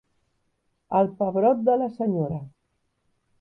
[0.99, 2.41] El pebrot de la senyora.